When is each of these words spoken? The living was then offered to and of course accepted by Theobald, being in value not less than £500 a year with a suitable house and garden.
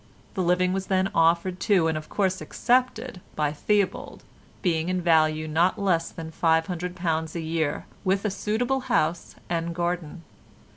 The 0.33 0.41
living 0.41 0.73
was 0.73 0.87
then 0.87 1.11
offered 1.13 1.59
to 1.59 1.87
and 1.87 1.95
of 1.95 2.09
course 2.09 2.41
accepted 2.41 3.21
by 3.35 3.53
Theobald, 3.53 4.23
being 4.63 4.89
in 4.89 4.99
value 4.99 5.47
not 5.47 5.77
less 5.79 6.09
than 6.09 6.31
£500 6.31 7.35
a 7.35 7.39
year 7.39 7.85
with 8.03 8.25
a 8.25 8.31
suitable 8.31 8.79
house 8.79 9.35
and 9.47 9.75
garden. 9.75 10.23